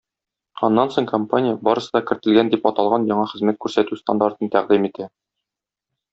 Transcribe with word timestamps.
Аннан 0.67 0.93
соң 0.95 1.07
компания 1.11 1.59
"Барысы 1.67 1.93
да 1.97 2.01
кертелгән" 2.13 2.49
дип 2.55 2.65
аталган 2.71 3.05
яңа 3.11 3.27
хезмәт 3.35 3.61
күрсәтү 3.67 3.99
стандартын 4.01 4.53
тәкъдим 4.57 4.91
итә. 4.91 5.11